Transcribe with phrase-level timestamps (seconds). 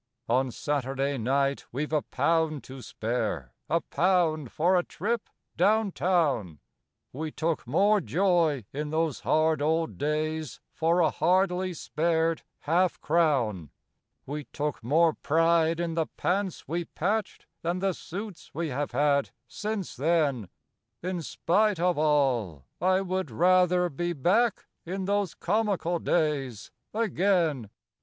[0.27, 6.57] On Saturday night we've a pound to spare a pound for a trip down town
[7.13, 13.69] We took more joy in those hard old days for a hardly spared half crown;
[14.25, 19.29] We took more pride in the pants we patched than the suits we have had
[19.47, 20.49] since then
[21.03, 27.69] In spite of all, I would rather be back in those comical days again.